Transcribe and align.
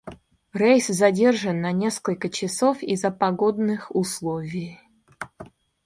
Рейс 0.51 0.87
задержен 0.87 1.61
на 1.61 1.71
несколько 1.71 2.27
часов 2.27 2.81
из-за 2.81 3.11
погодных 3.11 3.91
условий. 3.95 4.79